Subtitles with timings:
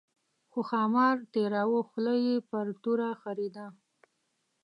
[0.51, 3.65] خو ښامار تېراوه خوله یې پر توره خرېده.